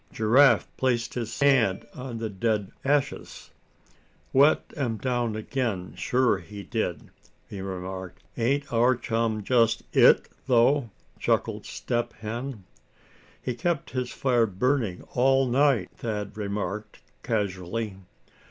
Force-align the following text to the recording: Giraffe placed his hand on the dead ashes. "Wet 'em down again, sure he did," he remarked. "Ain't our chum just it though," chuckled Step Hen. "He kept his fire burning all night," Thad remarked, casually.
Giraffe 0.11 0.67
placed 0.77 1.13
his 1.13 1.39
hand 1.41 1.85
on 1.93 2.17
the 2.17 2.27
dead 2.27 2.71
ashes. 2.83 3.51
"Wet 4.33 4.73
'em 4.75 4.97
down 4.97 5.35
again, 5.35 5.93
sure 5.95 6.39
he 6.39 6.63
did," 6.63 7.11
he 7.47 7.61
remarked. 7.61 8.23
"Ain't 8.35 8.73
our 8.73 8.95
chum 8.95 9.43
just 9.43 9.83
it 9.95 10.27
though," 10.47 10.89
chuckled 11.19 11.67
Step 11.67 12.13
Hen. 12.13 12.63
"He 13.43 13.53
kept 13.53 13.91
his 13.91 14.09
fire 14.09 14.47
burning 14.47 15.03
all 15.13 15.47
night," 15.47 15.91
Thad 15.97 16.35
remarked, 16.35 16.97
casually. 17.21 17.97